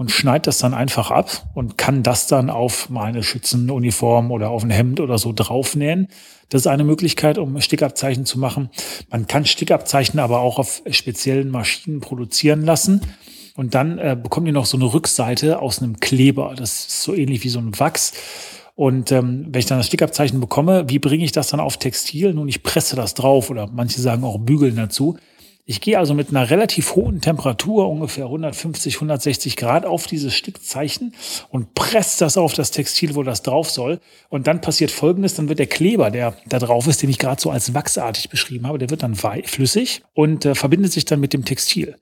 und 0.00 0.10
schneide 0.10 0.44
das 0.44 0.56
dann 0.56 0.72
einfach 0.72 1.10
ab 1.10 1.50
und 1.52 1.76
kann 1.76 2.02
das 2.02 2.26
dann 2.26 2.48
auf 2.48 2.88
meine 2.88 3.22
Schützenuniform 3.22 4.30
oder 4.30 4.48
auf 4.48 4.62
ein 4.62 4.70
Hemd 4.70 4.98
oder 4.98 5.18
so 5.18 5.34
draufnähen. 5.34 6.08
Das 6.48 6.62
ist 6.62 6.68
eine 6.68 6.84
Möglichkeit, 6.84 7.36
um 7.36 7.60
Stickabzeichen 7.60 8.24
zu 8.24 8.38
machen. 8.38 8.70
Man 9.10 9.26
kann 9.26 9.44
Stickabzeichen 9.44 10.18
aber 10.18 10.40
auch 10.40 10.58
auf 10.58 10.80
speziellen 10.90 11.50
Maschinen 11.50 12.00
produzieren 12.00 12.62
lassen. 12.62 13.02
Und 13.56 13.74
dann 13.74 13.98
äh, 13.98 14.16
bekommt 14.20 14.46
ihr 14.46 14.54
noch 14.54 14.64
so 14.64 14.78
eine 14.78 14.90
Rückseite 14.90 15.60
aus 15.60 15.82
einem 15.82 16.00
Kleber. 16.00 16.54
Das 16.56 16.86
ist 16.86 17.02
so 17.02 17.12
ähnlich 17.12 17.44
wie 17.44 17.50
so 17.50 17.58
ein 17.58 17.78
Wachs. 17.78 18.14
Und 18.76 19.12
ähm, 19.12 19.48
wenn 19.50 19.58
ich 19.58 19.66
dann 19.66 19.80
das 19.80 19.86
Stickabzeichen 19.88 20.40
bekomme, 20.40 20.88
wie 20.88 20.98
bringe 20.98 21.24
ich 21.26 21.32
das 21.32 21.48
dann 21.48 21.60
auf 21.60 21.76
Textil? 21.76 22.32
Nun, 22.32 22.48
ich 22.48 22.62
presse 22.62 22.96
das 22.96 23.12
drauf 23.12 23.50
oder 23.50 23.68
manche 23.70 24.00
sagen 24.00 24.24
auch 24.24 24.38
bügeln 24.38 24.76
dazu. 24.76 25.18
Ich 25.70 25.80
gehe 25.80 26.00
also 26.00 26.14
mit 26.14 26.30
einer 26.30 26.50
relativ 26.50 26.96
hohen 26.96 27.20
Temperatur, 27.20 27.88
ungefähr 27.88 28.24
150, 28.24 28.96
160 28.96 29.54
Grad, 29.54 29.86
auf 29.86 30.08
dieses 30.08 30.34
Stickzeichen 30.34 31.14
und 31.48 31.74
presse 31.74 32.18
das 32.18 32.36
auf 32.36 32.54
das 32.54 32.72
Textil, 32.72 33.14
wo 33.14 33.22
das 33.22 33.42
drauf 33.42 33.70
soll. 33.70 34.00
Und 34.30 34.48
dann 34.48 34.60
passiert 34.60 34.90
Folgendes, 34.90 35.36
dann 35.36 35.48
wird 35.48 35.60
der 35.60 35.68
Kleber, 35.68 36.10
der 36.10 36.34
da 36.48 36.58
drauf 36.58 36.88
ist, 36.88 37.02
den 37.02 37.10
ich 37.10 37.20
gerade 37.20 37.40
so 37.40 37.52
als 37.52 37.72
wachsartig 37.72 38.30
beschrieben 38.30 38.66
habe, 38.66 38.78
der 38.78 38.90
wird 38.90 39.04
dann 39.04 39.14
flüssig 39.14 40.02
und 40.12 40.44
äh, 40.44 40.56
verbindet 40.56 40.90
sich 40.90 41.04
dann 41.04 41.20
mit 41.20 41.32
dem 41.34 41.44
Textil. 41.44 41.94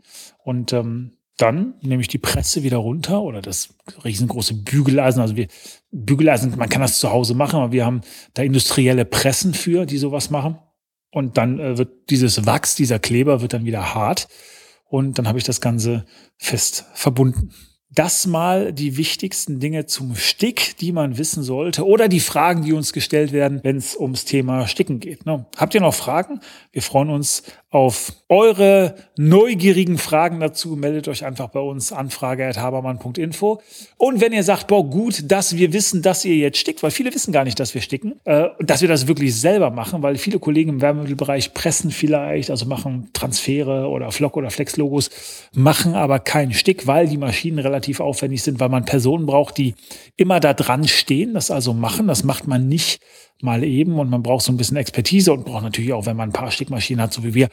Und 0.42 0.72
ähm, 0.72 1.12
dann 1.36 1.74
nehme 1.82 2.00
ich 2.00 2.08
die 2.08 2.16
Presse 2.16 2.62
wieder 2.62 2.78
runter 2.78 3.20
oder 3.20 3.42
das 3.42 3.74
riesengroße 4.02 4.54
Bügeleisen. 4.54 5.20
Also 5.20 5.36
wir 5.36 5.46
Bügeleisen, 5.90 6.56
man 6.56 6.70
kann 6.70 6.80
das 6.80 6.98
zu 6.98 7.10
Hause 7.10 7.34
machen, 7.34 7.60
aber 7.60 7.72
wir 7.72 7.84
haben 7.84 8.00
da 8.32 8.42
industrielle 8.42 9.04
Pressen 9.04 9.52
für, 9.52 9.84
die 9.84 9.98
sowas 9.98 10.30
machen. 10.30 10.56
Und 11.10 11.38
dann 11.38 11.58
äh, 11.58 11.78
wird 11.78 12.10
dieses 12.10 12.46
Wachs, 12.46 12.74
dieser 12.74 12.98
Kleber 12.98 13.40
wird 13.40 13.52
dann 13.52 13.64
wieder 13.64 13.94
hart 13.94 14.28
und 14.84 15.18
dann 15.18 15.28
habe 15.28 15.38
ich 15.38 15.44
das 15.44 15.60
Ganze 15.60 16.04
fest 16.36 16.86
verbunden. 16.94 17.52
Das 17.90 18.26
mal 18.26 18.74
die 18.74 18.98
wichtigsten 18.98 19.60
Dinge 19.60 19.86
zum 19.86 20.14
Stick, 20.14 20.76
die 20.76 20.92
man 20.92 21.16
wissen 21.16 21.42
sollte 21.42 21.86
oder 21.86 22.08
die 22.08 22.20
Fragen, 22.20 22.62
die 22.62 22.74
uns 22.74 22.92
gestellt 22.92 23.32
werden, 23.32 23.60
wenn 23.62 23.76
es 23.76 23.96
ums 23.96 24.26
Thema 24.26 24.68
Sticken 24.68 25.00
geht. 25.00 25.24
Ne? 25.24 25.46
Habt 25.56 25.74
ihr 25.74 25.80
noch 25.80 25.94
Fragen? 25.94 26.40
Wir 26.70 26.82
freuen 26.82 27.08
uns 27.08 27.44
auf 27.70 28.12
eure 28.28 28.94
neugierigen 29.16 29.98
Fragen 29.98 30.40
dazu. 30.40 30.76
Meldet 30.76 31.08
euch 31.08 31.24
einfach 31.24 31.48
bei 31.48 31.60
uns 31.60 31.92
anfrage.habermann.info. 31.92 33.62
Und 33.96 34.20
wenn 34.20 34.32
ihr 34.32 34.42
sagt, 34.42 34.68
boah, 34.68 34.88
gut, 34.88 35.30
dass 35.30 35.56
wir 35.56 35.72
wissen, 35.72 36.02
dass 36.02 36.24
ihr 36.24 36.36
jetzt 36.36 36.58
stickt, 36.58 36.82
weil 36.82 36.90
viele 36.90 37.14
wissen 37.14 37.32
gar 37.32 37.44
nicht, 37.44 37.58
dass 37.58 37.74
wir 37.74 37.80
sticken, 37.80 38.20
äh, 38.24 38.48
dass 38.60 38.82
wir 38.82 38.88
das 38.88 39.06
wirklich 39.06 39.34
selber 39.34 39.70
machen, 39.70 40.02
weil 40.02 40.16
viele 40.16 40.38
Kollegen 40.38 40.70
im 40.70 40.80
Wärmemittelbereich 40.82 41.54
pressen 41.54 41.90
vielleicht, 41.90 42.50
also 42.50 42.66
machen 42.66 43.10
Transfere 43.12 43.88
oder 43.88 44.12
Flock- 44.12 44.36
oder 44.36 44.50
Flex-Logos, 44.50 45.10
machen 45.52 45.94
aber 45.94 46.18
keinen 46.18 46.52
Stick, 46.52 46.86
weil 46.86 47.06
die 47.06 47.18
Maschinen 47.18 47.58
relativ 47.58 47.77
relativ 47.78 48.00
aufwendig 48.00 48.42
sind, 48.42 48.58
weil 48.58 48.68
man 48.68 48.84
Personen 48.84 49.26
braucht, 49.26 49.56
die 49.56 49.74
immer 50.16 50.40
da 50.40 50.52
dran 50.52 50.88
stehen, 50.88 51.34
das 51.34 51.50
also 51.50 51.72
machen. 51.72 52.08
Das 52.08 52.24
macht 52.24 52.48
man 52.48 52.66
nicht 52.66 53.00
mal 53.40 53.62
eben 53.62 53.98
und 54.00 54.10
man 54.10 54.22
braucht 54.22 54.44
so 54.44 54.52
ein 54.52 54.56
bisschen 54.56 54.76
Expertise 54.76 55.32
und 55.32 55.44
braucht 55.44 55.62
natürlich 55.62 55.92
auch, 55.92 56.06
wenn 56.06 56.16
man 56.16 56.30
ein 56.30 56.32
paar 56.32 56.50
Stickmaschinen 56.50 57.00
hat, 57.00 57.12
so 57.12 57.22
wie 57.22 57.34
wir, 57.34 57.48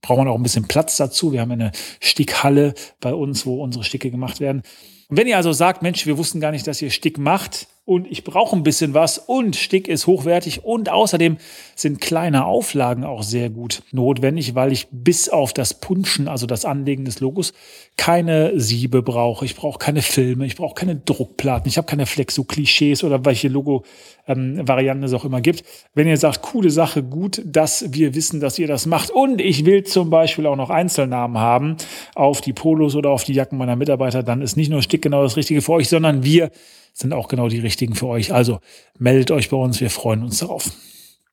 braucht 0.00 0.18
man 0.18 0.28
auch 0.28 0.36
ein 0.36 0.42
bisschen 0.42 0.66
Platz 0.66 0.96
dazu. 0.96 1.32
Wir 1.32 1.42
haben 1.42 1.52
eine 1.52 1.72
Stickhalle 2.00 2.72
bei 3.00 3.12
uns, 3.12 3.44
wo 3.44 3.62
unsere 3.62 3.84
Sticke 3.84 4.10
gemacht 4.10 4.40
werden. 4.40 4.62
Und 5.08 5.18
wenn 5.18 5.26
ihr 5.26 5.36
also 5.36 5.52
sagt, 5.52 5.82
Mensch, 5.82 6.06
wir 6.06 6.16
wussten 6.16 6.40
gar 6.40 6.52
nicht, 6.52 6.66
dass 6.66 6.80
ihr 6.80 6.90
Stick 6.90 7.18
macht, 7.18 7.68
und 7.86 8.10
ich 8.10 8.24
brauche 8.24 8.54
ein 8.56 8.64
bisschen 8.64 8.94
was 8.94 9.16
und 9.16 9.54
Stick 9.54 9.86
ist 9.86 10.08
hochwertig 10.08 10.64
und 10.64 10.90
außerdem 10.90 11.36
sind 11.76 12.00
kleine 12.00 12.44
Auflagen 12.44 13.04
auch 13.04 13.22
sehr 13.22 13.48
gut 13.48 13.84
notwendig, 13.92 14.56
weil 14.56 14.72
ich 14.72 14.88
bis 14.90 15.28
auf 15.28 15.52
das 15.52 15.74
Punschen, 15.74 16.26
also 16.26 16.46
das 16.46 16.64
Anlegen 16.64 17.04
des 17.04 17.20
Logos, 17.20 17.52
keine 17.96 18.58
Siebe 18.58 19.02
brauche. 19.02 19.44
Ich 19.44 19.54
brauche 19.54 19.78
keine 19.78 20.02
Filme, 20.02 20.46
ich 20.46 20.56
brauche 20.56 20.74
keine 20.74 20.96
Druckplatten, 20.96 21.68
ich 21.68 21.78
habe 21.78 21.86
keine 21.86 22.06
Flexo-Klischees 22.06 23.04
oder 23.04 23.24
welche 23.24 23.46
Logo-Varianten 23.46 25.04
es 25.04 25.14
auch 25.14 25.24
immer 25.24 25.40
gibt. 25.40 25.62
Wenn 25.94 26.08
ihr 26.08 26.16
sagt, 26.16 26.42
coole 26.42 26.70
Sache, 26.70 27.04
gut, 27.04 27.40
dass 27.44 27.92
wir 27.92 28.16
wissen, 28.16 28.40
dass 28.40 28.58
ihr 28.58 28.66
das 28.66 28.86
macht 28.86 29.10
und 29.10 29.40
ich 29.40 29.64
will 29.64 29.84
zum 29.84 30.10
Beispiel 30.10 30.46
auch 30.46 30.56
noch 30.56 30.70
Einzelnamen 30.70 31.38
haben 31.38 31.76
auf 32.16 32.40
die 32.40 32.52
Polos 32.52 32.96
oder 32.96 33.10
auf 33.10 33.22
die 33.22 33.34
Jacken 33.34 33.58
meiner 33.58 33.76
Mitarbeiter, 33.76 34.24
dann 34.24 34.42
ist 34.42 34.56
nicht 34.56 34.70
nur 34.70 34.82
Stick 34.82 35.02
genau 35.02 35.22
das 35.22 35.36
Richtige 35.36 35.62
für 35.62 35.74
euch, 35.74 35.88
sondern 35.88 36.24
wir 36.24 36.50
sind 36.96 37.12
auch 37.12 37.28
genau 37.28 37.48
die 37.48 37.58
richtigen 37.58 37.94
für 37.94 38.06
euch. 38.06 38.32
Also 38.32 38.60
meldet 38.98 39.30
euch 39.30 39.50
bei 39.50 39.56
uns, 39.56 39.80
wir 39.80 39.90
freuen 39.90 40.22
uns 40.22 40.38
darauf. 40.38 40.70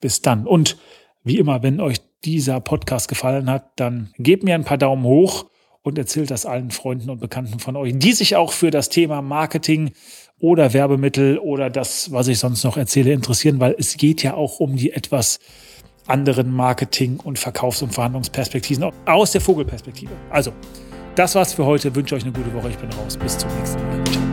Bis 0.02 0.22
dann. 0.22 0.46
Und 0.46 0.78
wie 1.24 1.38
immer, 1.38 1.64
wenn 1.64 1.80
euch 1.80 2.00
dieser 2.26 2.60
Podcast 2.60 3.08
gefallen 3.08 3.50
hat, 3.50 3.72
dann 3.78 4.14
gebt 4.18 4.44
mir 4.44 4.56
ein 4.56 4.66
paar 4.66 4.78
Daumen 4.78 5.06
hoch 5.06 5.46
und 5.82 5.98
erzählt 5.98 6.32
das 6.32 6.46
allen 6.46 6.72
Freunden 6.72 7.10
und 7.10 7.20
Bekannten 7.20 7.60
von 7.60 7.78
euch, 7.78 7.94
die 7.96 8.12
sich 8.12 8.36
auch 8.36 8.52
für 8.52 8.72
das 8.72 8.90
Thema 8.90 9.22
Marketing 9.22 9.92
oder 10.40 10.74
Werbemittel 10.74 11.38
oder 11.38 11.70
das, 11.70 12.12
was 12.12 12.28
ich 12.28 12.40
sonst 12.40 12.64
noch 12.66 12.76
erzähle, 12.76 13.14
interessieren, 13.14 13.62
weil 13.62 13.76
es 13.78 13.96
geht 13.96 14.22
ja 14.22 14.34
auch 14.34 14.60
um 14.60 14.76
die 14.76 14.92
etwas 14.92 15.40
anderen 16.08 16.52
Marketing- 16.52 17.22
und 17.22 17.40
Verkaufs- 17.40 17.82
und 17.82 17.94
Verhandlungsperspektiven 17.94 18.92
aus 19.06 19.32
der 19.32 19.40
Vogelperspektive. 19.40 20.12
Also, 20.30 20.52
das 21.16 21.36
war's 21.36 21.54
für 21.54 21.66
heute. 21.66 21.90
Ich 21.90 21.96
wünsche 21.96 22.16
euch 22.16 22.24
eine 22.24 22.34
gute 22.34 22.54
Woche. 22.54 22.70
Ich 22.70 22.78
bin 22.78 22.92
raus. 22.92 23.16
Bis 23.16 23.38
zum 23.38 23.50
nächsten 23.58 23.82
Mal. 23.88 24.04
Ciao. 24.06 24.33